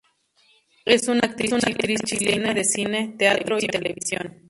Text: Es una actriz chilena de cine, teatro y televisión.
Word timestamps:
Es 0.83 1.07
una 1.09 1.19
actriz 1.19 1.53
chilena 2.05 2.55
de 2.55 2.63
cine, 2.63 3.13
teatro 3.19 3.57
y 3.59 3.67
televisión. 3.67 4.39